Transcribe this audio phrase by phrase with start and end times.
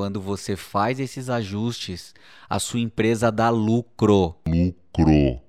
[0.00, 2.14] Quando você faz esses ajustes,
[2.48, 4.34] a sua empresa dá lucro.
[4.46, 5.42] lucro,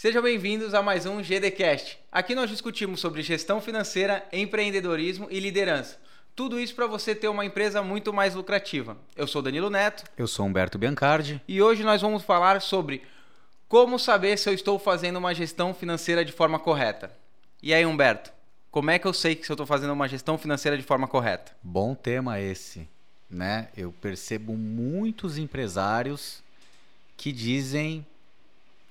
[0.00, 1.98] Sejam bem-vindos a mais um GDcast.
[2.10, 5.98] Aqui nós discutimos sobre gestão financeira, empreendedorismo e liderança.
[6.34, 8.96] Tudo isso para você ter uma empresa muito mais lucrativa.
[9.14, 11.42] Eu sou Danilo Neto Eu sou Humberto Biancardi.
[11.46, 13.02] e hoje nós vamos falar sobre
[13.68, 17.12] como saber se eu estou fazendo uma gestão financeira de forma correta.
[17.62, 18.32] E aí, Humberto,
[18.70, 21.06] como é que eu sei que se eu estou fazendo uma gestão financeira de forma
[21.06, 21.52] correta?
[21.62, 22.88] Bom tema esse,
[23.28, 23.68] né?
[23.76, 26.42] Eu percebo muitos empresários
[27.18, 28.06] que dizem: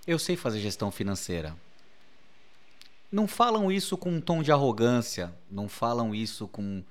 [0.10, 1.56] "Eu sei fazer gestão financeira".
[3.12, 6.84] Não falam isso com um tom de arrogância, não falam isso com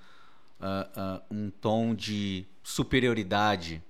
[0.61, 3.83] ah, ah, um tom de superioridade,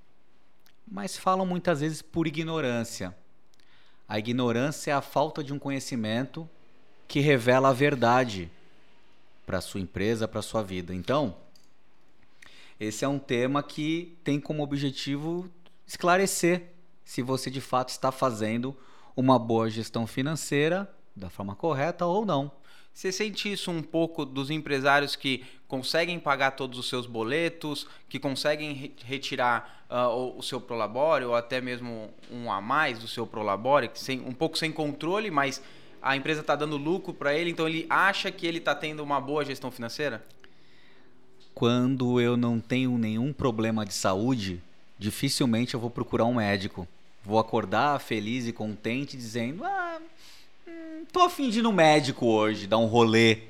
[0.86, 3.16] mas falam muitas vezes por ignorância.
[4.06, 6.48] A ignorância é a falta de um conhecimento
[7.06, 8.50] que revela a verdade
[9.46, 10.94] para sua empresa, para sua vida.
[10.94, 11.34] Então,
[12.78, 15.50] esse é um tema que tem como objetivo
[15.86, 16.70] esclarecer
[17.04, 18.76] se você de fato está fazendo
[19.18, 22.52] uma boa gestão financeira da forma correta ou não.
[22.94, 28.20] Você sente isso um pouco dos empresários que conseguem pagar todos os seus boletos, que
[28.20, 33.26] conseguem re- retirar ah, o, seu prolabore ou até mesmo um a mais do seu
[33.26, 35.60] prolabore, sem, um pouco sem controle, mas
[36.00, 39.20] a empresa está dando lucro para ele, então ele acha que ele está tendo uma
[39.20, 40.24] boa gestão financeira?
[41.52, 44.62] Quando eu não tenho nenhum problema de saúde,
[44.96, 46.86] dificilmente eu vou procurar um médico.
[47.24, 49.98] Vou acordar feliz e contente dizendo: "Ah,
[50.66, 53.42] hum, tô afim de ir no médico hoje, dar um rolê".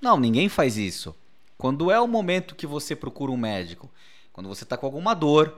[0.00, 1.14] Não, ninguém faz isso.
[1.56, 3.90] Quando é o momento que você procura um médico?
[4.32, 5.54] Quando você está com alguma dor,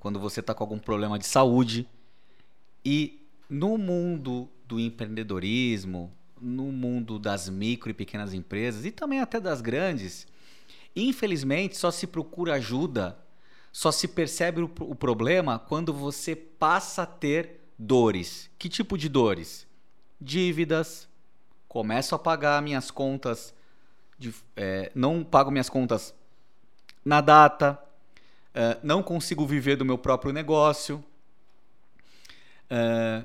[0.00, 1.86] quando você está com algum problema de saúde.
[2.84, 6.10] E no mundo do empreendedorismo,
[6.40, 10.26] no mundo das micro e pequenas empresas e também até das grandes,
[10.96, 13.16] infelizmente só se procura ajuda,
[13.72, 18.50] só se percebe o, o problema quando você passa a ter dores.
[18.58, 19.66] Que tipo de dores?
[20.20, 21.08] Dívidas,
[21.66, 23.54] começo a pagar minhas contas,
[24.18, 26.14] de- é, não pago minhas contas
[27.04, 27.82] na data,
[28.54, 31.02] é, não consigo viver do meu próprio negócio,
[32.70, 33.24] é,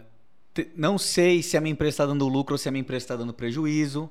[0.53, 3.03] te- não sei se a minha empresa está dando lucro ou se a minha empresa
[3.05, 4.09] está dando prejuízo.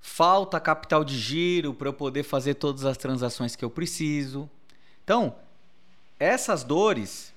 [0.00, 4.48] Falta capital de giro para eu poder fazer todas as transações que eu preciso.
[5.08, 5.36] Então,
[6.20, 7.32] essas dores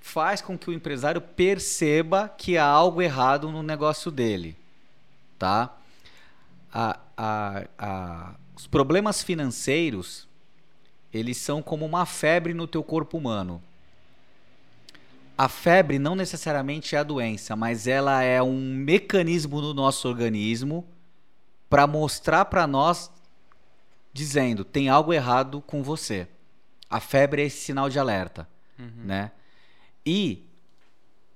[0.00, 4.56] faz com que o empresário perceba que há algo errado no negócio dele,
[5.38, 5.72] tá?
[6.74, 10.26] A- a- a- os problemas financeiros
[11.14, 13.62] eles são como uma febre no teu corpo humano.
[15.38, 20.84] A febre não necessariamente é a doença, mas ela é um mecanismo no nosso organismo
[21.70, 23.12] para mostrar para nós
[24.12, 26.26] dizendo tem algo errado com você.
[26.92, 28.48] A febre é esse sinal de alerta,
[29.04, 29.30] né?
[30.04, 30.44] E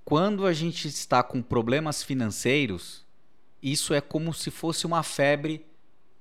[0.04, 3.04] quando a gente está com problemas financeiros,
[3.62, 5.64] isso é como se fosse uma febre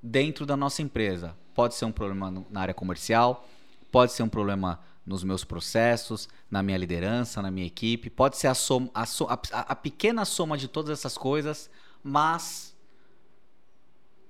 [0.02, 1.36] dentro da nossa empresa.
[1.54, 3.48] Pode ser um problema na área comercial,
[3.92, 8.48] pode ser um problema nos meus processos, na minha liderança, na minha equipe, pode ser
[8.48, 11.70] a, soma, a, so- a- a pequena soma de todas essas coisas,
[12.04, 12.76] mas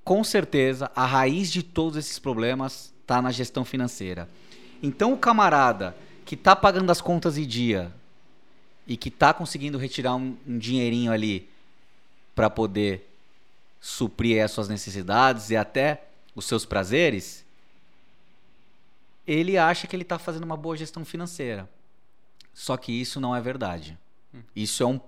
[0.03, 4.29] com certeza a raiz de todos esses problemas está na gestão financeira.
[4.81, 7.91] Então o camarada que está pagando as contas em dia
[8.87, 11.49] e que está conseguindo retirar um, um dinheirinho ali
[12.33, 13.09] para poder
[13.79, 16.05] suprir as suas necessidades e até
[16.35, 17.45] os seus prazeres,
[19.25, 21.69] ele acha que ele está fazendo uma boa gestão financeira.
[22.53, 23.97] Só que isso não é verdade.
[24.55, 24.99] Isso é um,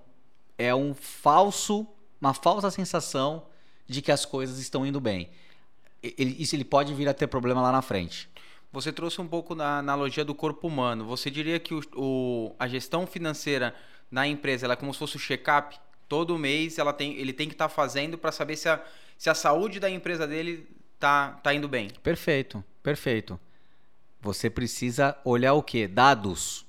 [0.56, 1.86] é um falso,
[2.20, 3.44] uma falsa sensação
[3.86, 5.28] de que as coisas estão indo bem.
[6.02, 8.28] Ele, isso ele pode vir a ter problema lá na frente.
[8.72, 11.04] Você trouxe um pouco na analogia do corpo humano.
[11.06, 13.74] Você diria que o, o- a gestão financeira
[14.10, 15.78] na empresa ela é como se fosse o check-up?
[16.08, 18.82] Todo mês ela tem, ele tem que estar fazendo para saber se a,
[19.16, 20.66] se a saúde da empresa dele
[20.98, 21.90] tá, tá indo bem.
[22.02, 23.38] Perfeito, perfeito.
[24.20, 25.86] Você precisa olhar o quê?
[25.86, 26.66] Dados,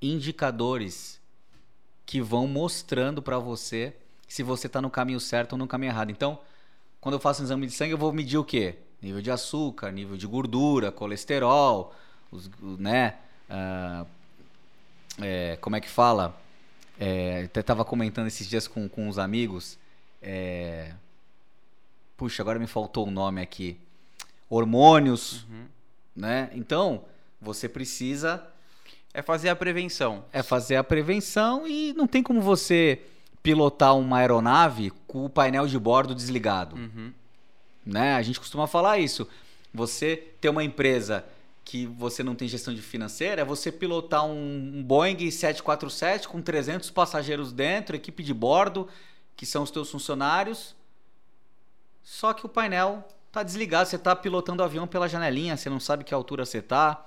[0.00, 1.20] indicadores
[2.04, 3.94] que vão mostrando para você
[4.28, 6.10] se você está no caminho certo ou no caminho errado.
[6.10, 6.38] Então,
[7.00, 8.76] quando eu faço um exame de sangue, eu vou medir o quê?
[9.02, 11.94] Nível de açúcar, nível de gordura, colesterol,
[12.30, 13.14] os, né?
[13.48, 14.04] ah,
[15.20, 16.38] é, como é que fala?
[16.98, 19.78] É, até estava comentando esses dias com, com uns amigos.
[20.22, 20.92] é,
[22.16, 23.78] puxa, agora me faltou o nome aqui.
[24.48, 25.66] hormônios, Uhum.
[26.14, 26.50] né?
[26.54, 27.04] Então,
[27.40, 28.42] você precisa
[29.12, 30.24] É fazer a prevenção.
[30.32, 33.02] é fazer a prevenção e não tem como você
[33.42, 37.12] pilotar uma aeronave com o painel de bordo desligado, Uhum.
[37.86, 38.16] Né?
[38.16, 39.28] A gente costuma falar isso.
[39.72, 41.24] Você ter uma empresa
[41.64, 46.42] que você não tem gestão de financeira é você pilotar um um Boeing 747 com
[46.42, 48.88] 300 passageiros dentro, equipe de bordo,
[49.36, 50.74] que são os teus funcionários.
[52.02, 55.80] Só que o painel tá desligado, você tá pilotando o avião pela janelinha, você não
[55.80, 57.06] sabe que altura você tá,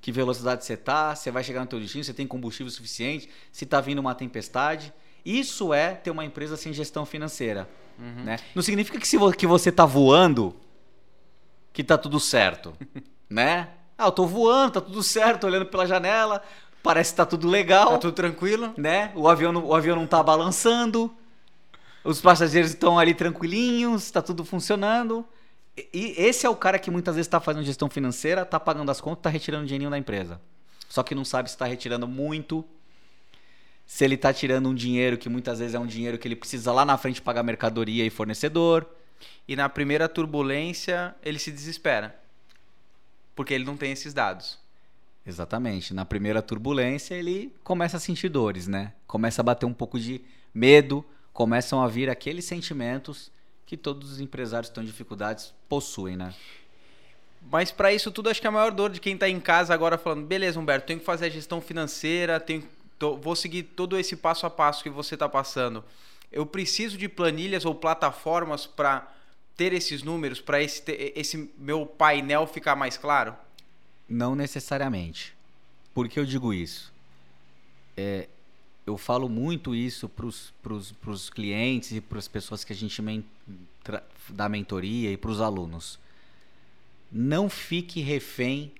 [0.00, 3.64] que velocidade você tá, você vai chegar no teu destino, você tem combustível suficiente, se
[3.64, 4.92] tá vindo uma tempestade.
[5.24, 7.68] Isso é ter uma empresa sem gestão financeira,
[7.98, 8.36] né?
[8.54, 10.54] Não significa que se vo- que você tá voando
[11.72, 12.76] que tá tudo certo,
[13.28, 13.68] né?
[13.98, 16.42] Ah, eu tô voando, tá tudo certo, olhando pela janela,
[16.82, 18.72] parece que tá tudo legal Tá tudo tranquilo?
[18.76, 19.12] né?
[19.14, 21.12] O avião, não, o avião não tá balançando,
[22.04, 25.24] os passageiros estão ali tranquilinhos, tá tudo funcionando.
[25.76, 28.90] E, e esse é o cara que muitas vezes tá fazendo gestão financeira, tá pagando
[28.90, 30.40] as contas, tá retirando dinheirinho da empresa.
[30.88, 32.64] Só que não sabe se tá retirando muito,
[33.86, 36.72] se ele tá tirando um dinheiro que muitas vezes é um dinheiro que ele precisa
[36.72, 38.86] lá na frente pagar mercadoria e fornecedor.
[39.46, 42.18] E na primeira turbulência, ele se desespera.
[43.34, 44.58] Porque ele não tem esses dados.
[45.26, 45.92] Exatamente.
[45.92, 48.92] Na primeira turbulência, ele começa a sentir dores, né?
[49.06, 50.20] Começa a bater um pouco de
[50.52, 53.30] medo, começam a vir aqueles sentimentos
[53.66, 56.34] que todos os empresários que estão em dificuldades possuem, né?
[57.50, 59.98] Mas para isso tudo, acho que a maior dor de quem tá em casa agora
[59.98, 62.62] falando, beleza, Humberto, tenho que fazer a gestão financeira, tenho,
[62.98, 65.84] tô- vou seguir todo esse passo a passo que você tá passando.
[66.30, 69.12] Eu preciso de planilhas ou plataformas para
[69.56, 70.82] ter esses números, para esse,
[71.14, 73.36] esse meu painel ficar mais claro?
[74.08, 75.32] Não necessariamente.
[75.94, 76.92] Por que eu digo isso?
[77.96, 78.28] É,
[78.86, 83.24] eu falo muito isso para os clientes e para as pessoas que a gente men
[84.30, 85.98] dá mentoria e para os alunos.
[87.12, 88.72] Não fique refém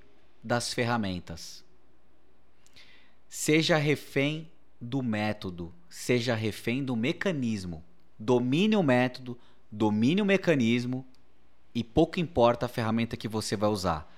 [0.43, 1.62] das ferramentas.
[3.36, 4.48] Seja refém
[4.81, 7.82] do método, seja refém do mecanismo.
[8.16, 9.36] Domine o método,
[9.69, 11.04] domine o mecanismo
[11.75, 14.08] e pouco importa a ferramenta que você vai usar.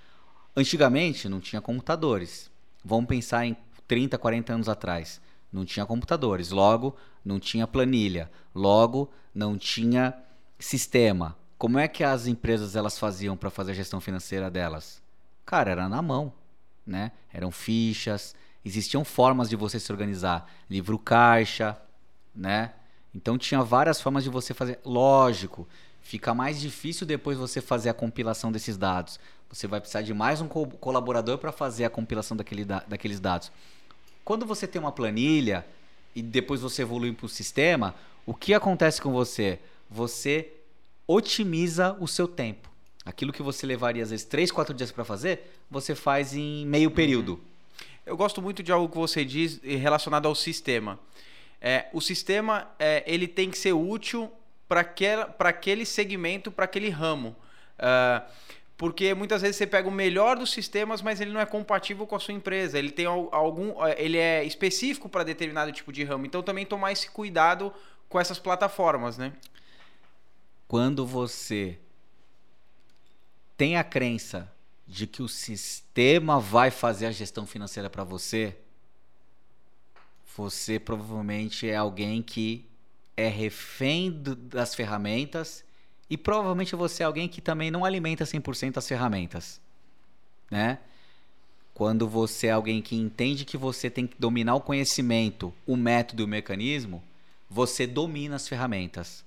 [0.55, 2.51] Antigamente não tinha computadores.
[2.85, 3.57] Vamos pensar em
[3.89, 5.19] 30, 40 anos atrás.
[5.51, 10.15] Não tinha computadores, logo não tinha planilha, logo não tinha
[10.59, 11.35] sistema.
[11.57, 15.03] Como é que as empresas elas faziam para fazer a gestão financeira delas?
[15.47, 16.35] Cara, era na mão,
[16.87, 17.13] né?
[17.33, 18.35] Eram fichas,
[18.67, 21.77] existiam formas de você se organizar, livro caixa,
[22.35, 22.73] né?
[23.15, 24.79] Então tinha várias formas de você fazer.
[24.85, 25.67] Lógico,
[26.03, 29.19] fica mais difícil depois você fazer a compilação desses dados.
[29.49, 33.21] Você vai precisar de mais um co- colaborador para fazer a compilação daquele da- daqueles
[33.21, 33.53] dados.
[34.25, 35.65] Quando você tem uma planilha
[36.15, 37.95] e depois você evolui para o sistema,
[38.27, 39.61] o que acontece com você?
[39.89, 40.53] Você
[41.07, 42.69] otimiza o seu tempo.
[43.05, 46.91] Aquilo que você levaria às vezes 3, 4 dias para fazer, você faz em meio
[46.91, 47.41] período.
[48.07, 50.99] Eu gosto muito de algo que você diz relacionado ao sistema.
[51.61, 54.31] É, o sistema é, ele tem que ser útil
[54.69, 54.81] para
[55.41, 57.35] aquele segmento, para aquele ramo.
[57.79, 58.25] Ah,
[58.77, 62.15] porque muitas vezes você pega o melhor dos sistemas, mas ele não é compatível com
[62.15, 62.79] a sua empresa.
[62.79, 66.27] Ele tem al- algum, eh, ele é específico para determinado tipo de ramo.
[66.27, 67.73] Então também tomar esse cuidado
[68.09, 69.33] com essas plataformas, né?
[70.69, 71.79] Quando você
[73.57, 74.53] tem a crença
[74.87, 78.57] de que o sistema vai fazer a gestão financeira para você,
[80.37, 82.65] você provavelmente é alguém que
[83.17, 85.65] é refém das ferramentas
[86.09, 89.61] e provavelmente você é alguém que também não alimenta 100% as ferramentas,
[90.51, 90.79] né?
[91.75, 96.23] Quando você é alguém que entende que você tem que dominar o conhecimento, o método
[96.23, 97.03] e o mecanismo,
[97.51, 99.26] você domina as ferramentas.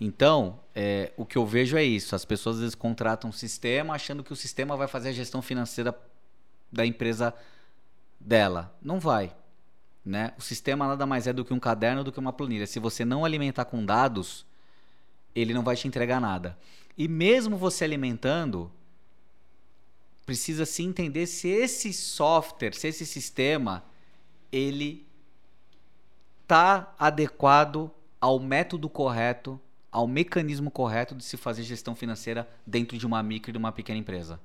[0.00, 2.14] Então, é, o que eu vejo é isso.
[2.14, 5.42] As pessoas às vezes contratam um sistema achando que o sistema vai fazer a gestão
[5.42, 5.94] financeira
[6.72, 7.34] da empresa
[8.18, 8.74] dela.
[8.80, 9.34] Não vai.
[10.04, 10.32] Né?
[10.38, 12.66] O sistema nada mais é do que um caderno, do que uma planilha.
[12.66, 14.46] Se você não alimentar com dados,
[15.34, 16.56] ele não vai te entregar nada.
[16.96, 18.70] E mesmo você alimentando,
[20.24, 23.84] precisa se entender se esse software, se esse sistema,
[24.50, 25.06] ele
[26.46, 29.58] tá adequado ao método correto,
[29.90, 33.72] ao mecanismo correto de se fazer gestão financeira dentro de uma micro e de uma
[33.72, 34.38] pequena empresa.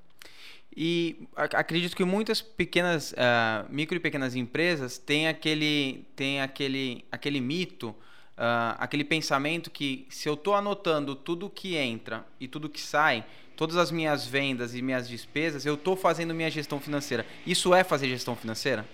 [0.76, 7.06] E ac- acredito que muitas pequenas, ah, micro e pequenas empresas têm aquele, têm aquele,
[7.12, 7.96] aquele mito,
[8.38, 13.24] ah, aquele pensamento que se eu estou anotando tudo que entra e tudo que sai,
[13.56, 17.26] todas as minhas vendas e minhas despesas, eu estou fazendo minha gestão financeira.
[17.48, 18.86] Isso é fazer gestão financeira?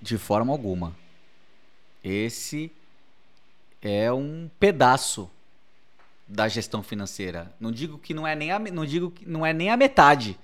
[0.00, 0.94] De forma alguma.
[2.02, 2.70] Esse
[3.84, 5.30] é um pedaço
[6.26, 7.54] da gestão financeira.
[7.60, 10.38] Não digo que não é nem a, não digo que não é nem a metade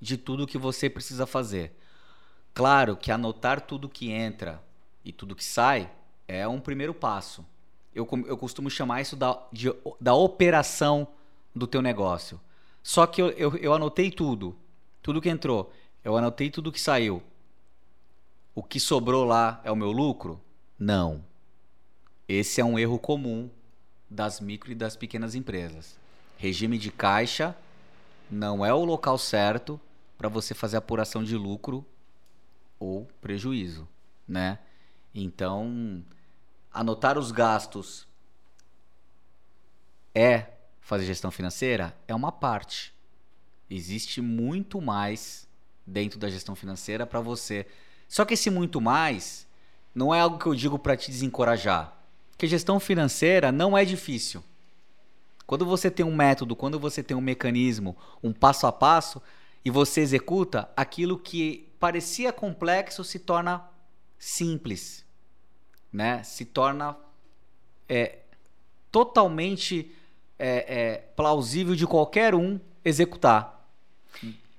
[0.00, 1.76] de tudo que você precisa fazer.
[2.54, 4.62] Claro que anotar tudo que entra
[5.04, 5.90] e tudo que sai
[6.28, 7.44] é um primeiro passo.
[7.92, 11.08] Eu, eu costumo chamar isso da, de, da operação
[11.54, 12.40] do teu negócio.
[12.82, 14.56] Só que eu, eu, eu anotei tudo,
[15.02, 15.72] tudo que entrou,
[16.04, 17.22] eu anotei tudo que saiu.
[18.54, 20.40] O que sobrou lá é o meu lucro?
[20.78, 21.24] Não.
[22.28, 23.50] Esse é um erro comum
[24.08, 25.98] das micro e das pequenas empresas.
[26.36, 27.56] Regime de caixa
[28.30, 29.80] não é o local certo
[30.16, 31.84] para você fazer apuração de lucro
[32.78, 33.86] ou prejuízo,
[34.26, 34.58] né?
[35.14, 36.02] Então,
[36.72, 38.06] anotar os gastos
[40.14, 40.46] é
[40.80, 41.96] fazer gestão financeira?
[42.08, 42.94] É uma parte.
[43.68, 45.48] Existe muito mais
[45.86, 47.66] dentro da gestão financeira para você.
[48.08, 49.46] Só que esse muito mais
[49.94, 52.03] não é algo que eu digo para te desencorajar.
[52.34, 54.42] Porque gestão financeira não é difícil.
[55.46, 59.22] Quando você tem um método, quando você tem um mecanismo, um passo a passo,
[59.64, 63.62] e você executa, aquilo que parecia complexo se torna
[64.18, 65.04] simples,
[65.92, 66.22] né?
[66.24, 66.96] Se torna
[67.88, 68.18] é,
[68.90, 69.92] totalmente
[70.38, 73.68] é, é, plausível de qualquer um executar.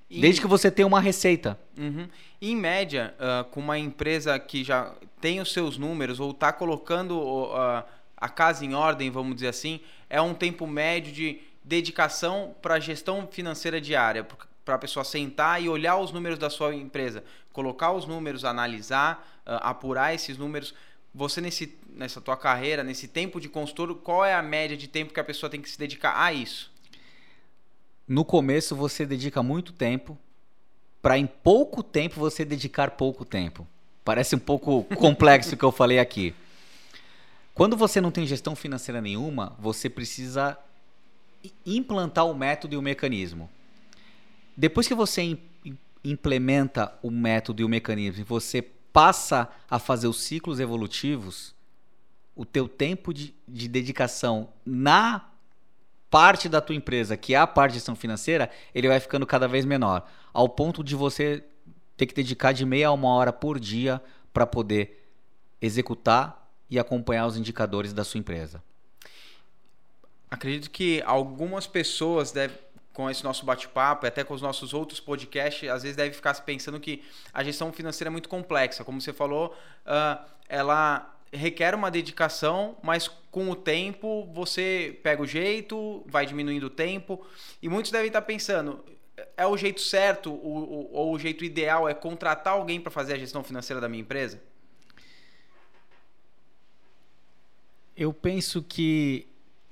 [0.08, 1.58] Desde que você tenha uma receita.
[1.76, 2.08] Uhum.
[2.40, 7.18] Em média, uh, com uma empresa que já tem os seus números ou está colocando
[7.18, 7.84] uh,
[8.16, 12.80] a casa em ordem, vamos dizer assim, é um tempo médio de dedicação para a
[12.80, 14.26] gestão financeira diária,
[14.64, 19.42] para a pessoa sentar e olhar os números da sua empresa, colocar os números, analisar,
[19.46, 20.74] uh, apurar esses números.
[21.14, 25.12] Você nesse, nessa tua carreira, nesse tempo de consultor, qual é a média de tempo
[25.12, 26.72] que a pessoa tem que se dedicar a isso?
[28.08, 30.16] No começo você dedica muito tempo
[31.06, 33.64] para em pouco tempo você dedicar pouco tempo.
[34.04, 36.34] Parece um pouco complexo o que eu falei aqui.
[37.54, 40.58] Quando você não tem gestão financeira nenhuma, você precisa
[41.64, 43.48] implantar o método e o mecanismo.
[44.56, 45.38] Depois que você
[46.02, 48.60] implementa o método e o mecanismo e você
[48.92, 51.54] passa a fazer os ciclos evolutivos,
[52.34, 55.24] o teu tempo de, de dedicação na
[56.10, 59.48] parte da tua empresa, que é a parte de gestão financeira, ele vai ficando cada
[59.48, 61.44] vez menor, ao ponto de você
[61.96, 65.08] ter que dedicar de meia a uma hora por dia para poder
[65.60, 68.62] executar e acompanhar os indicadores da sua empresa.
[70.30, 72.56] Acredito que algumas pessoas devem,
[72.92, 76.80] com esse nosso bate-papo, até com os nossos outros podcasts, às vezes devem ficar pensando
[76.80, 78.84] que a gestão financeira é muito complexa.
[78.84, 85.26] Como você falou, uh, ela requer uma dedicação, mas com o tempo você pega o
[85.26, 87.22] jeito, vai diminuindo o tempo.
[87.60, 88.82] E muitos devem estar pensando:
[89.36, 93.18] é o jeito certo ou, ou o jeito ideal é contratar alguém para fazer a
[93.18, 94.42] gestão financeira da minha empresa?
[97.94, 99.26] Eu penso que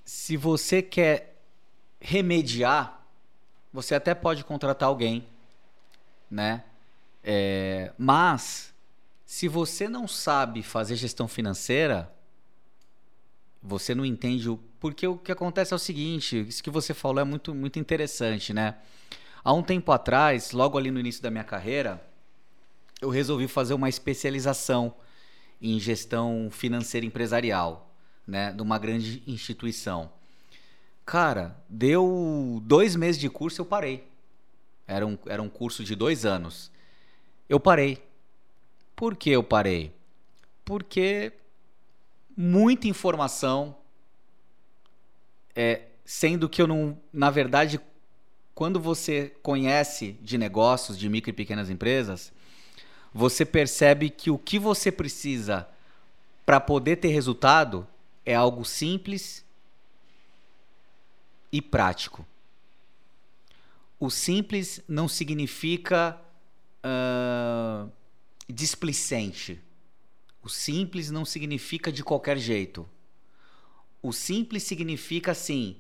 [0.05, 1.35] se você quer
[1.99, 3.03] remediar,
[3.73, 5.27] você até pode contratar alguém,
[6.31, 6.65] né?
[7.23, 8.75] É, mas
[9.25, 12.14] se você não sabe fazer gestão financeira,
[13.65, 14.59] você não entende o.
[14.79, 18.53] Porque o que acontece é o seguinte: isso que você falou é muito, muito interessante,
[18.53, 18.77] né?
[19.43, 22.05] Há um tempo atrás, logo ali no início da minha carreira,
[23.01, 24.95] eu resolvi fazer uma especialização
[25.61, 27.91] em gestão financeira empresarial,
[28.27, 28.53] né?
[28.53, 30.13] De uma grande instituição.
[31.07, 34.07] Cara, deu dois meses de curso eu parei.
[34.87, 36.71] Era um, era um curso de dois anos.
[37.49, 38.03] Eu parei
[38.97, 39.93] por que eu parei?
[40.65, 41.33] Porque
[42.37, 43.77] muita informação,
[45.55, 47.81] é, sendo que eu não, na verdade,
[48.55, 52.33] quando você conhece de negócios, de micro e pequenas empresas,
[53.13, 55.69] você percebe que o que você precisa
[56.45, 57.87] para poder ter resultado
[58.25, 59.45] é algo simples
[61.53, 62.27] e prático.
[63.99, 66.21] O simples não significa
[66.85, 67.91] uh,
[68.49, 69.61] displicente.
[70.45, 72.87] O simples não significa de qualquer jeito.
[74.03, 75.79] O simples significa assim: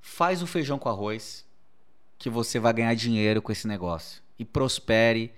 [0.00, 1.44] faz o feijão com arroz,
[2.16, 4.22] que você vai ganhar dinheiro com esse negócio.
[4.38, 5.32] E prospere,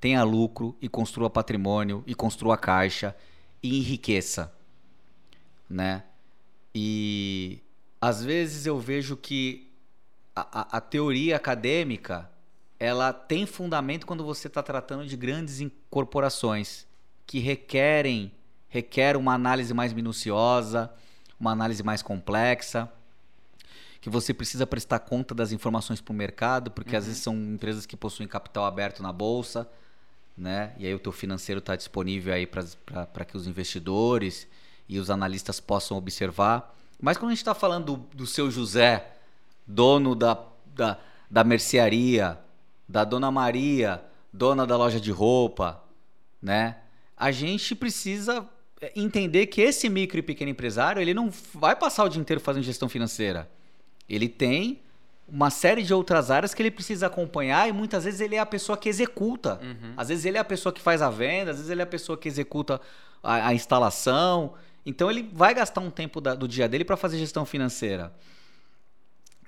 [0.00, 3.16] tenha lucro e construa patrimônio e construa caixa
[3.60, 4.54] e enriqueça,
[5.68, 6.04] né?
[6.72, 7.60] E
[8.00, 9.68] às vezes eu vejo que
[10.34, 12.30] a, a, a teoria acadêmica
[12.78, 15.60] ela tem fundamento quando você está tratando de grandes
[15.90, 16.86] corporações
[17.26, 18.32] que requerem
[18.72, 20.90] requer uma análise mais minuciosa,
[21.38, 22.90] uma análise mais complexa,
[24.00, 26.98] que você precisa prestar conta das informações para o mercado, porque uhum.
[26.98, 29.68] às vezes são empresas que possuem capital aberto na bolsa,
[30.34, 30.72] né?
[30.78, 34.48] E aí o teu financeiro está disponível aí para que os investidores
[34.88, 36.74] e os analistas possam observar.
[36.98, 39.06] Mas quando a gente está falando do, do seu José,
[39.66, 40.42] dono da,
[40.74, 40.98] da,
[41.30, 42.38] da mercearia,
[42.88, 44.02] da dona Maria,
[44.32, 45.82] dona da loja de roupa,
[46.40, 46.78] né?
[47.22, 48.48] A gente precisa
[48.80, 52.40] é, entender que esse micro e pequeno empresário, ele não vai passar o dia inteiro
[52.40, 53.48] fazendo gestão financeira.
[54.08, 54.80] Ele tem
[55.28, 58.44] uma série de outras áreas que ele precisa acompanhar e muitas vezes ele é a
[58.46, 59.60] pessoa que executa.
[59.62, 59.94] Uhum.
[59.96, 61.86] Às vezes ele é a pessoa que faz a venda, às vezes ele é a
[61.86, 62.80] pessoa que executa
[63.22, 64.54] a, a instalação.
[64.84, 68.12] Então ele vai gastar um tempo da- do dia dele para fazer gestão financeira.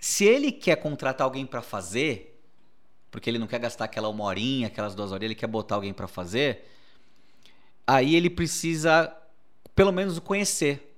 [0.00, 2.40] Se ele quer contratar alguém para fazer,
[3.10, 5.92] porque ele não quer gastar aquela uma horinha, aquelas duas horinhas, ele quer botar alguém
[5.92, 6.70] para fazer,
[7.86, 9.14] aí ele precisa
[9.74, 10.96] pelo menos conhecer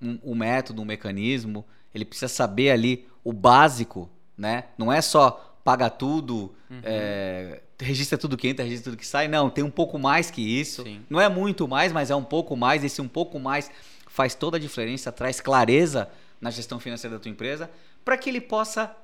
[0.00, 1.64] um- o método, um mecanismo.
[1.94, 4.64] Ele precisa saber ali o básico, né?
[4.78, 9.28] Não é só paga tudo, é, registra tudo que entra, registra tudo que sai.
[9.28, 10.82] Não, tem um pouco mais que isso.
[10.82, 11.02] Sim.
[11.08, 12.84] Não é muito mais, mas é um pouco mais.
[12.84, 13.70] Esse um pouco mais
[14.06, 16.08] faz toda a diferença, traz clareza
[16.40, 17.70] na gestão financeira da tua empresa,
[18.04, 18.94] para que ele possa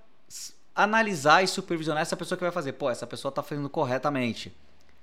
[0.75, 2.73] analisar e supervisionar essa pessoa que vai fazer.
[2.75, 4.53] Pô, essa pessoa está fazendo corretamente.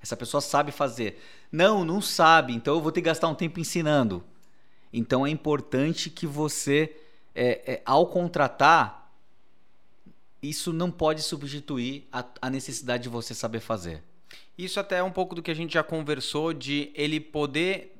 [0.02, 1.20] Essa pessoa sabe fazer.
[1.50, 2.54] Não, não sabe.
[2.54, 4.22] Então eu vou ter que gastar um tempo ensinando.
[4.92, 6.96] Então é importante que você,
[7.34, 9.12] é, é, ao contratar,
[10.42, 14.02] isso não pode substituir a, a necessidade de você saber fazer.
[14.56, 17.97] Isso até é um pouco do que a gente já conversou de ele poder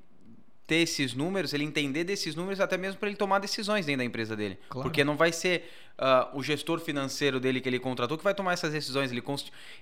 [0.69, 4.05] ter esses números, ele entender desses números até mesmo para ele tomar decisões dentro da
[4.05, 4.59] empresa dele.
[4.69, 4.87] Claro.
[4.87, 8.53] Porque não vai ser ah, o gestor financeiro dele que ele contratou que vai tomar
[8.53, 9.11] essas decisões.
[9.11, 9.25] Ele,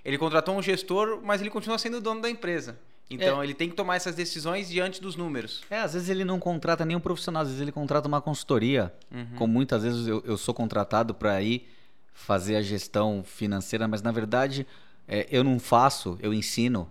[0.05, 2.79] ele contratou um gestor, mas ele continua sendo o dono da empresa.
[3.09, 5.61] Então ele tem que tomar essas decisões diante dos números.
[5.69, 8.93] É, às vezes ele não contrata nenhum profissional, às vezes ele contrata uma consultoria.
[9.35, 11.67] Como muitas vezes eu, eu sou contratado para ir
[12.13, 14.65] fazer a gestão financeira, mas na verdade
[15.05, 16.89] é, eu não faço, eu ensino,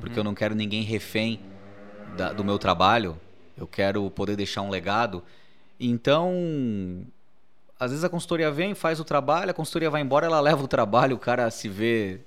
[0.00, 1.40] porque eu não quero ninguém refém
[2.16, 3.18] da- do meu trabalho.
[3.56, 5.22] Eu quero poder deixar um legado.
[5.80, 6.32] Então,
[7.78, 10.68] às vezes a consultoria vem, faz o trabalho, a consultoria vai embora, ela leva o
[10.68, 12.20] trabalho, o cara se vê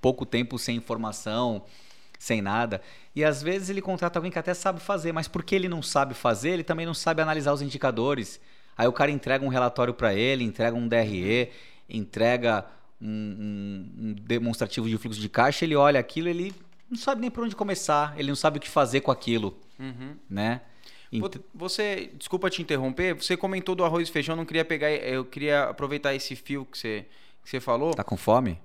[0.00, 1.62] pouco tempo sem informação,
[2.18, 2.80] sem nada.
[3.14, 6.14] E às vezes ele contrata alguém que até sabe fazer, mas porque ele não sabe
[6.14, 8.40] fazer, ele também não sabe analisar os indicadores.
[8.76, 11.50] Aí o cara entrega um relatório para ele, entrega um DRE,
[11.88, 12.64] entrega
[13.00, 16.54] um, um- um demonstrativo de fluxo de caixa, ele olha aquilo, ele
[16.92, 20.16] não sabe nem por onde começar, ele não sabe o que fazer com aquilo, Uhum.
[20.30, 20.60] né?
[21.54, 25.64] Você, desculpa te interromper, você comentou do arroz e feijão, não queria pegar, eu queria
[25.64, 27.06] aproveitar esse fio que você,
[27.44, 27.92] que você falou.
[27.94, 28.58] Tá com fome?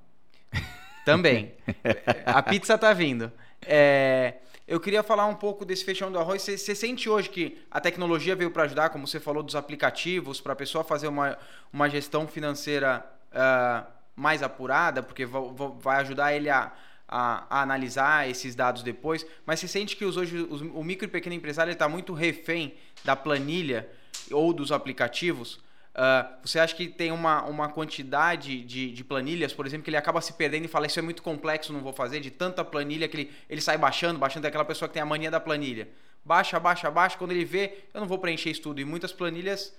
[1.05, 1.53] Também.
[2.25, 3.31] A pizza tá vindo.
[3.65, 4.35] É,
[4.67, 6.41] eu queria falar um pouco desse feijão do arroz.
[6.41, 10.39] Você, você sente hoje que a tecnologia veio para ajudar, como você falou dos aplicativos,
[10.41, 11.37] para a pessoa fazer uma,
[11.71, 13.85] uma gestão financeira ah,
[14.15, 16.71] mais apurada, porque va- va- vai ajudar ele a,
[17.07, 19.25] a- a analisar esses dados depois.
[19.45, 22.73] Mas você sente que os, hoje os- o micro e pequeno empresário está muito refém
[23.03, 23.87] da planilha
[24.31, 25.59] ou dos aplicativos?
[25.99, 29.97] Ah, você acha que tem uma, uma quantidade de, de planilhas, por exemplo, que ele
[29.97, 33.07] acaba se perdendo e fala isso é muito complexo, não vou fazer, de tanta planilha
[33.07, 35.87] que ele, ele sai baixando, baixando, é aquela pessoa que tem a mania da planilha.
[36.23, 38.79] Baixa, baixa, baixa, quando ele vê, eu não vou preencher isso tudo.
[38.79, 39.73] E muitas planilhas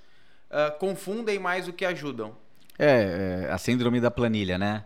[0.50, 2.34] ah, confundem mais do que ajudam.
[2.76, 4.84] É, é, a síndrome da planilha, né?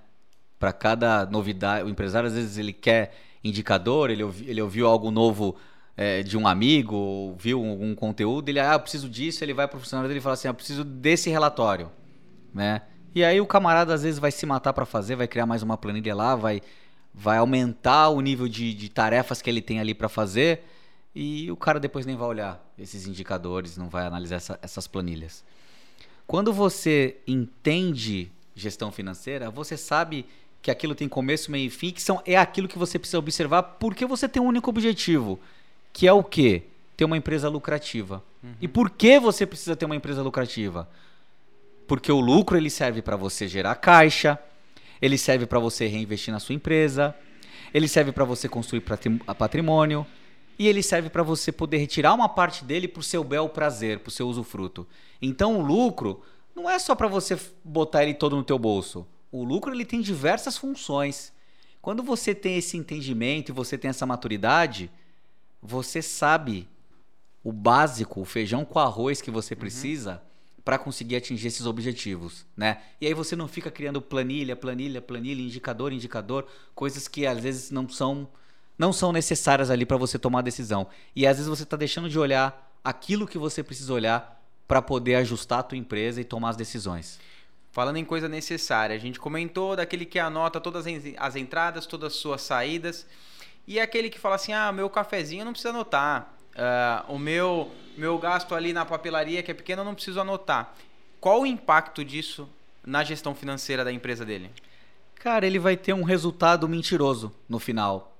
[0.63, 5.11] Para cada novidade, o empresário às vezes ele quer indicador, ele, ouvi- ele ouviu algo
[5.11, 5.57] novo
[5.97, 9.81] é, de um amigo, viu algum conteúdo, ele, ah, eu preciso disso, ele vai pro
[9.81, 11.91] funcionário dele e fala assim, ah, eu preciso desse relatório,
[12.55, 12.83] né?
[13.13, 15.77] E aí o camarada às vezes vai se matar para fazer, vai criar mais uma
[15.77, 16.63] planilha lá, vai,
[17.13, 20.63] vai aumentar o nível de, de tarefas que ele tem ali para fazer
[21.13, 25.43] e o cara depois nem vai olhar esses indicadores, não vai analisar essa- essas planilhas.
[26.25, 30.25] Quando você entende gestão financeira, você sabe
[30.63, 33.63] que aquilo tem começo, meio e fim, que são, é aquilo que você precisa observar
[33.65, 35.41] porque você tem um único objetivo,
[35.93, 36.63] que é o quê?
[36.97, 38.23] Ter uma empresa lucrativa.
[38.61, 40.89] E por que você precisa ter uma empresa lucrativa?
[41.87, 44.39] Porque o lucro ele serve para você gerar caixa,
[45.01, 47.15] ele serve para você reinvestir na sua empresa,
[47.75, 48.83] ele serve para você construir
[49.37, 50.07] patrimônio
[50.59, 53.99] e ele serve para você poder retirar uma parte dele para o seu bel prazer,
[53.99, 54.87] para o seu usufruto.
[55.21, 56.23] Então o lucro
[56.55, 59.07] não é só para você botar ele todo no teu bolso.
[59.33, 61.33] O lucro ele tem diversas funções.
[61.81, 64.91] Quando você tem esse entendimento e você tem essa maturidade,
[65.61, 66.69] você sabe
[67.43, 70.23] o básico, o feijão com arroz que você precisa
[70.65, 72.83] para conseguir atingir esses objetivos, né?
[73.01, 77.71] E aí você não fica criando planilha, planilha, planilha, indicador, indicador, coisas que às vezes
[77.71, 78.29] não são
[78.79, 80.87] não são necessárias ali para você tomar a decisão.
[81.15, 85.17] E às vezes você está deixando de olhar aquilo que você precisa olhar para poder
[85.17, 87.19] ajustar a tua empresa e tomar as decisões.
[87.73, 92.13] Falando em coisa necessária, a gente comentou daquele que anota todas as as entradas, todas
[92.13, 93.07] as suas saídas.
[93.67, 96.35] E aquele que fala assim: ah, meu cafezinho não precisa anotar.
[96.55, 100.75] ah, o meu, meu gasto ali na papelaria, que é pequeno, eu não preciso anotar.
[101.19, 102.47] Qual o impacto disso
[102.85, 104.51] na gestão financeira da empresa dele?
[105.15, 108.19] Cara, ele vai ter um resultado mentiroso no final,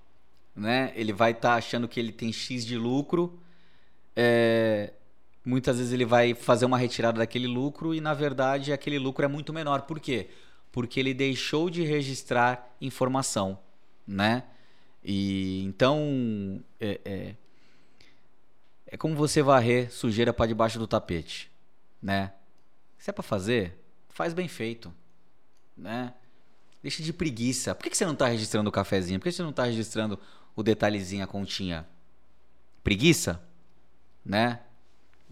[0.57, 0.93] né?
[0.95, 3.39] Ele vai estar achando que ele tem X de lucro,
[4.17, 4.93] é,
[5.45, 9.29] muitas vezes ele vai fazer uma retirada daquele lucro e na verdade aquele lucro é
[9.29, 9.83] muito menor.
[9.83, 10.31] Por quê?
[10.71, 13.59] Porque ele deixou de registrar informação,
[14.07, 14.45] né?
[15.05, 17.35] E então é, é,
[18.87, 21.51] é como você varrer sujeira para debaixo do tapete,
[22.01, 22.33] né?
[22.99, 23.77] Se é para fazer,
[24.09, 24.95] faz bem feito,
[25.77, 26.15] né?
[26.83, 27.75] Deixa de preguiça.
[27.75, 29.19] Por que que você não está registrando o cafezinho?
[29.19, 30.19] Por que você não está registrando
[30.55, 31.87] o detalhezinho, a continha?
[32.83, 33.41] Preguiça?
[34.25, 34.61] Né?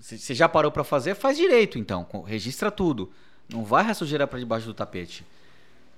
[0.00, 2.06] Você já parou para fazer, faz direito então.
[2.26, 3.12] Registra tudo.
[3.48, 5.24] Não vai a sujeira para debaixo do tapete.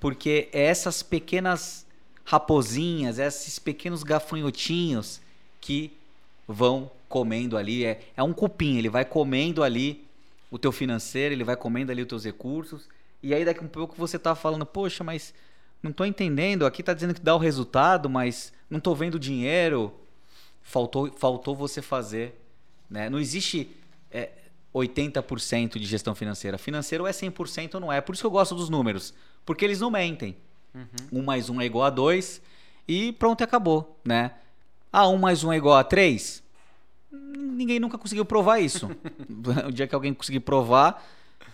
[0.00, 1.86] Porque essas pequenas
[2.24, 5.20] raposinhas, esses pequenos gafanhotinhos
[5.60, 5.92] que
[6.46, 7.84] vão comendo ali.
[7.84, 10.04] É, é um cupim, ele vai comendo ali
[10.50, 12.88] o teu financeiro, ele vai comendo ali os teus recursos.
[13.22, 15.32] E aí daqui um pouco você tá falando, poxa, mas
[15.82, 19.92] não tô entendendo, aqui tá dizendo que dá o resultado, mas não tô vendo dinheiro.
[20.62, 22.40] Faltou, faltou você fazer.
[22.88, 23.08] Né?
[23.08, 23.70] Não existe
[24.12, 24.30] é,
[24.74, 26.58] 80% de gestão financeira.
[26.58, 28.00] Financeiro é 100% ou não é.
[28.00, 29.12] Por isso que eu gosto dos números.
[29.44, 30.36] Porque eles não mentem.
[31.12, 32.40] Um mais um é igual a dois
[32.88, 34.32] e pronto, acabou, né?
[34.92, 36.42] Ah, um mais um é igual a três?
[37.10, 38.88] Ninguém nunca conseguiu provar isso.
[39.68, 41.04] o dia que alguém conseguir provar,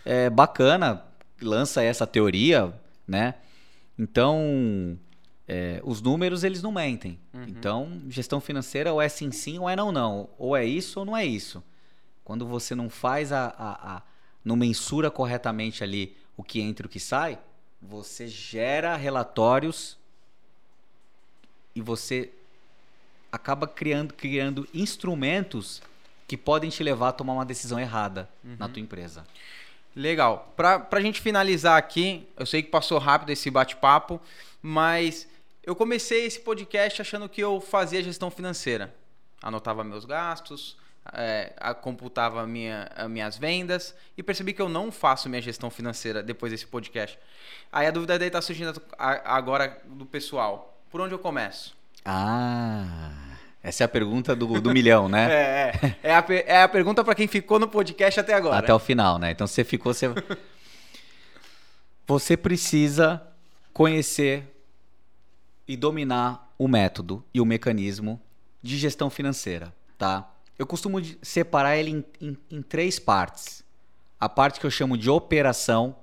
[0.04, 1.04] é bacana,
[1.42, 2.72] lança essa teoria,
[3.06, 3.34] né?
[3.98, 4.98] Então,
[5.46, 7.18] é, os números eles não mentem.
[7.46, 11.06] Então, gestão financeira ou é sim sim ou é não não, ou é isso ou
[11.06, 11.62] não é isso.
[12.28, 14.02] Quando você não faz a, a, a
[14.44, 17.38] não mensura corretamente ali o que entra e o que sai,
[17.80, 19.96] você gera relatórios
[21.74, 22.30] e você
[23.32, 25.80] acaba criando, criando instrumentos
[26.26, 29.26] que podem te levar a tomar uma decisão errada na tua empresa.
[29.96, 30.52] Legal.
[30.54, 34.20] Pra, pra gente finalizar aqui, eu sei que passou rápido esse bate-papo,
[34.60, 35.26] mas
[35.62, 38.94] eu comecei esse podcast achando que eu fazia gestão financeira.
[39.40, 40.76] Anotava meus gastos,
[41.12, 45.70] é, a- computava minha, as minhas vendas e percebi que eu não faço minha gestão
[45.70, 47.18] financeira depois desse podcast.
[47.72, 50.78] Aí a dúvida daí tá surgindo agora do pessoal.
[50.90, 51.76] Por onde eu começo?
[52.04, 55.28] Ah, essa é a pergunta do, do milhão, né?
[55.30, 58.58] É, é, é, a, é a pergunta para quem ficou no podcast até agora.
[58.58, 59.30] Até o final, né?
[59.30, 59.92] Então você ficou.
[59.92, 60.06] Você,
[62.06, 63.22] você precisa
[63.72, 64.44] conhecer
[65.66, 68.20] e dominar o método e o mecanismo
[68.62, 70.28] de gestão financeira, tá?
[70.58, 73.62] Eu costumo separar ele em, em- em três partes.
[74.18, 75.96] A parte que eu chamo de operação,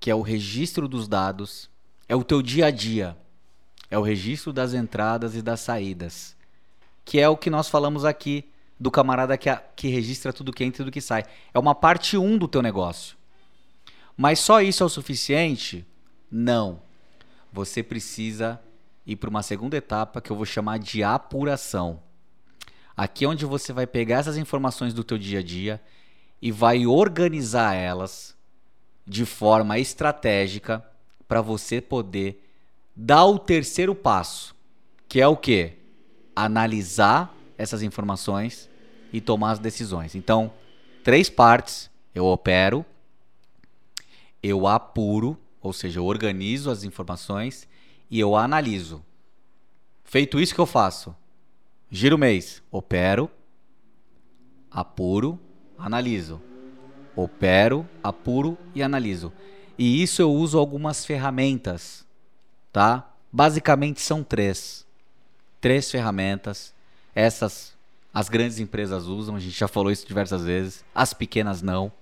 [0.00, 1.70] que é o registro dos dados,
[2.08, 3.16] é o teu dia a dia,
[3.90, 6.36] é o registro das entradas e das saídas
[7.04, 8.44] que é o que nós falamos aqui
[8.78, 11.24] do camarada que, a- que registra tudo que entra e tudo que sai.
[11.54, 13.16] É uma parte 1 do teu negócio.
[14.14, 15.86] Mas só isso é o suficiente?
[16.30, 16.82] Não.
[17.50, 18.60] Você precisa
[19.06, 22.02] ir para uma segunda etapa que eu vou chamar de apuração.
[22.98, 25.80] Aqui é onde você vai pegar essas informações do teu dia a dia
[26.42, 28.36] e vai organizar elas
[29.06, 30.84] de forma estratégica
[31.28, 32.44] para você poder
[32.96, 34.52] dar o terceiro passo,
[35.08, 35.74] que é o quê?
[36.34, 38.68] Analisar essas informações
[39.12, 40.16] e tomar as decisões.
[40.16, 40.52] Então,
[41.04, 42.84] três partes: eu opero,
[44.42, 47.68] eu apuro, ou seja, eu organizo as informações
[48.10, 49.04] e eu analiso.
[50.02, 51.14] Feito isso que eu faço,
[51.90, 53.30] giro mês, opero,
[54.70, 55.38] apuro,
[55.78, 56.40] analiso.
[57.16, 59.32] Opero, apuro e analiso.
[59.76, 62.06] E isso eu uso algumas ferramentas,
[62.72, 63.10] tá?
[63.32, 64.86] Basicamente são três.
[65.60, 66.72] Três ferramentas.
[67.14, 67.76] Essas
[68.12, 70.84] as grandes empresas usam, a gente já falou isso diversas vezes.
[70.94, 71.92] As pequenas não.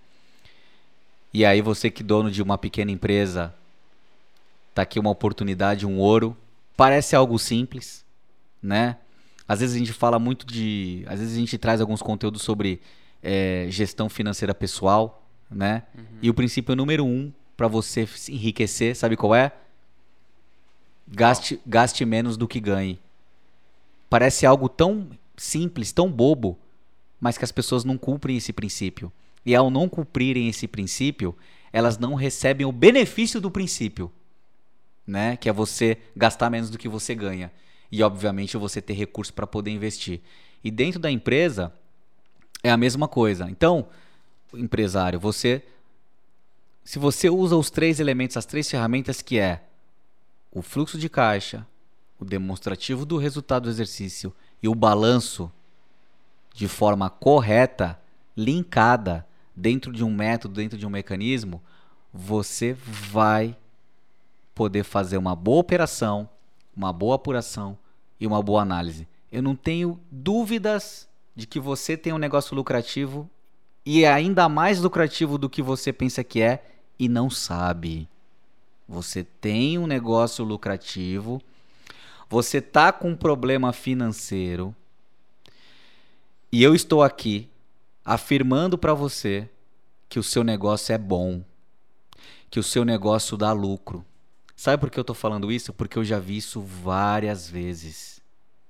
[1.33, 3.55] E aí você que dono de uma pequena empresa,
[4.75, 6.37] tá aqui uma oportunidade, um ouro.
[6.77, 8.05] Parece algo simples,
[8.63, 8.97] né?
[9.49, 11.05] Às vezes a gente fala muito de.
[11.07, 12.81] Às vezes a gente traz alguns conteúdos sobre
[13.23, 15.85] eh, gestão financeira pessoal, né?
[16.21, 19.53] E o princípio número um para você se enriquecer, sabe qual é?
[21.09, 22.99] Gaste, gaste menos do que ganhe.
[24.11, 26.59] Parece algo tão simples, tão bobo,
[27.21, 29.13] mas que as pessoas não cumprem esse princípio.
[29.45, 31.35] E ao não cumprirem esse princípio,
[31.73, 34.11] elas não recebem o benefício do princípio,
[35.07, 35.37] né?
[35.37, 37.53] Que é você gastar menos do que você ganha.
[37.91, 40.21] E obviamente você ter recurso para poder investir.
[40.63, 41.73] E dentro da empresa
[42.63, 43.49] é a mesma coisa.
[43.51, 43.89] Então,
[44.55, 45.63] empresário, você
[46.87, 49.65] se você usa os três elementos, as três ferramentas que é
[50.53, 51.67] o fluxo de caixa,
[52.17, 55.51] o demonstrativo do resultado do exercício e o balanço,
[56.55, 58.01] de forma correta,
[58.37, 61.61] linkada dentro de um método, dentro de um mecanismo,
[62.15, 63.57] você vai
[64.55, 66.29] poder fazer uma boa operação,
[66.77, 67.79] uma boa apuração
[68.21, 69.09] e uma boa análise.
[69.33, 73.29] Eu não tenho dúvidas de que você tem um negócio lucrativo
[73.85, 76.65] e é ainda mais lucrativo do que você pensa que é
[76.99, 78.09] e não sabe.
[78.89, 81.43] Você tem um negócio lucrativo,
[82.29, 84.75] você tá com um problema financeiro
[86.53, 87.49] e eu estou aqui
[88.05, 89.49] afirmando para você
[90.09, 91.43] que o seu negócio é bom,
[92.49, 94.05] que o seu negócio dá lucro.
[94.57, 95.71] Sabe por que eu estou falando isso?
[95.71, 98.23] Porque eu já vi isso várias vezes.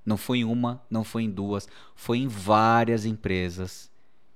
[0.05, 3.89] Não foi em uma, não foi em duas, foi em várias empresas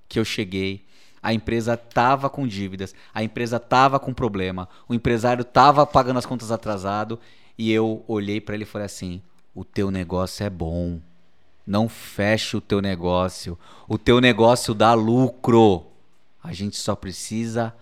[0.07, 0.85] que eu cheguei.
[1.21, 6.25] A empresa tava com dívidas, a empresa tava com problema, o empresário tava pagando as
[6.25, 7.19] contas atrasado
[7.57, 9.21] e eu olhei para ele e falei assim:
[9.53, 10.99] "O teu negócio é bom.
[11.67, 13.57] Não feche o teu negócio.
[13.87, 15.85] O teu negócio dá lucro.
[16.43, 17.73] A gente só precisa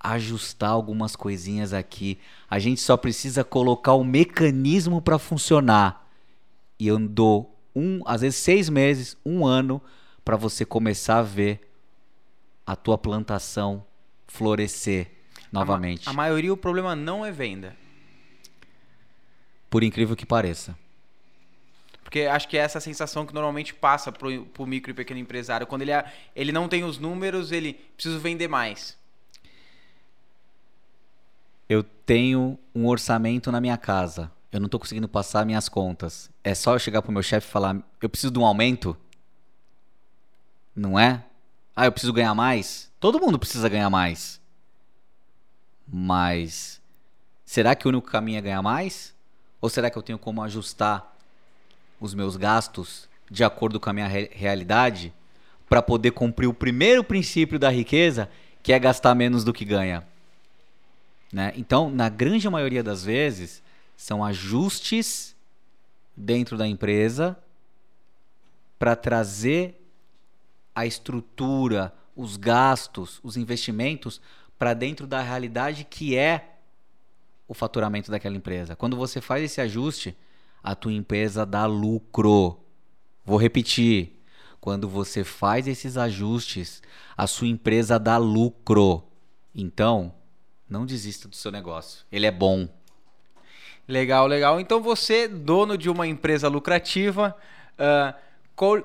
[0.00, 2.18] ajustar algumas coisinhas aqui.
[2.48, 6.06] A gente só precisa colocar o mecanismo para funcionar.
[6.78, 9.82] E eu dou um, às vezes seis meses, um ano
[10.24, 11.70] para você começar a ver
[12.66, 13.84] a tua plantação
[14.26, 15.10] florescer
[15.50, 16.08] novamente.
[16.08, 17.74] A, ma a maioria o problema não é venda.
[19.70, 20.76] Por incrível que pareça.
[22.02, 25.66] Porque acho que é essa sensação que normalmente passa pro, o micro e pequeno empresário.
[25.66, 25.92] Quando ele,
[26.34, 28.96] ele não tem os números, ele precisa vender mais.
[31.68, 34.30] Eu tenho um orçamento na minha casa.
[34.50, 36.30] Eu não estou conseguindo passar minhas contas.
[36.42, 38.96] É só eu chegar pro meu chefe e falar: eu preciso de um aumento?
[40.74, 41.24] Não é?
[41.76, 42.90] Ah, eu preciso ganhar mais?
[42.98, 44.40] Todo mundo precisa ganhar mais.
[45.86, 46.80] Mas
[47.44, 49.14] será que o único caminho é ganhar mais?
[49.60, 51.14] Ou será que eu tenho como ajustar
[52.00, 55.12] os meus gastos de acordo com a minha re realidade
[55.68, 58.30] para poder cumprir o primeiro princípio da riqueza,
[58.62, 60.06] que é gastar menos do que ganha?
[61.32, 61.52] Né?
[61.56, 63.62] Então, na grande maioria das vezes,
[63.96, 65.36] são ajustes
[66.16, 67.38] dentro da empresa
[68.78, 69.84] para trazer
[70.74, 74.20] a estrutura, os gastos, os investimentos
[74.58, 76.56] para dentro da realidade que é
[77.46, 78.76] o faturamento daquela empresa.
[78.76, 80.16] Quando você faz esse ajuste,
[80.62, 82.60] a tua empresa dá lucro.
[83.24, 84.12] Vou repetir.
[84.60, 86.82] Quando você faz esses ajustes,
[87.16, 89.04] a sua empresa dá lucro.
[89.54, 90.14] Então,
[90.68, 92.04] não desista do seu negócio.
[92.10, 92.68] Ele é bom.
[93.86, 94.60] Legal, legal.
[94.60, 97.34] Então você, dono de uma empresa lucrativa,
[97.78, 98.14] uh,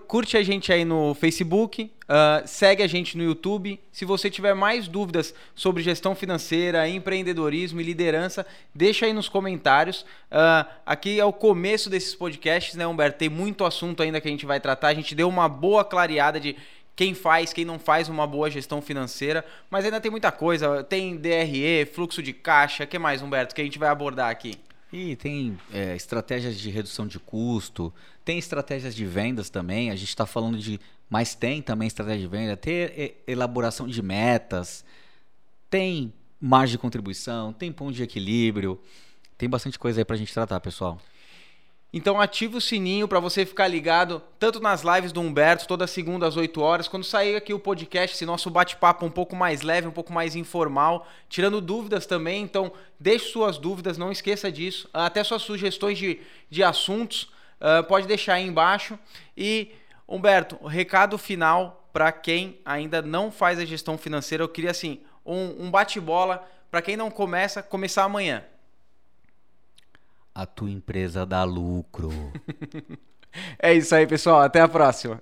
[0.07, 3.79] curte a gente aí no Facebook, uh, segue a gente no YouTube.
[3.91, 10.03] Se você tiver mais dúvidas sobre gestão financeira, empreendedorismo e liderança, deixa aí nos comentários.
[10.31, 13.17] Uh, aqui é o começo desses podcasts, né, Humberto?
[13.17, 14.87] Tem muito assunto ainda que a gente vai tratar.
[14.87, 16.55] A gente deu uma boa clareada de
[16.95, 20.83] quem faz, quem não faz uma boa gestão financeira, mas ainda tem muita coisa.
[20.83, 24.55] Tem DRE, fluxo de caixa, que mais, Humberto, que a gente vai abordar aqui?
[24.91, 27.91] E tem é, estratégias de redução de custo,
[28.23, 29.89] tem estratégias de vendas também.
[29.89, 30.79] A gente está falando de.
[31.09, 34.85] Mas tem também estratégia de venda, ter elaboração de metas,
[35.69, 38.79] tem margem de contribuição, tem ponto de equilíbrio.
[39.37, 40.99] Tem bastante coisa aí para a gente tratar, pessoal.
[41.93, 46.25] Então ativa o sininho para você ficar ligado tanto nas lives do Humberto, toda segunda
[46.25, 49.87] às 8 horas, quando sair aqui o podcast, esse nosso bate-papo um pouco mais leve,
[49.87, 52.41] um pouco mais informal, tirando dúvidas também.
[52.41, 58.07] Então deixe suas dúvidas, não esqueça disso, até suas sugestões de, de assuntos, uh, pode
[58.07, 58.97] deixar aí embaixo.
[59.37, 59.71] E
[60.07, 65.65] Humberto, recado final para quem ainda não faz a gestão financeira, eu queria assim um,
[65.65, 68.43] um bate-bola para quem não começa, começar amanhã
[70.33, 72.09] a tua empresa dá lucro.
[73.59, 74.41] é isso aí, pessoal.
[74.41, 75.21] Até a próxima.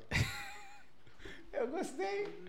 [1.53, 2.40] Eu gostei.